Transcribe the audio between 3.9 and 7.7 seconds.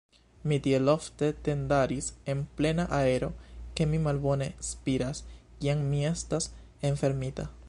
mi malbone spiras, kiam mi estas enfermita.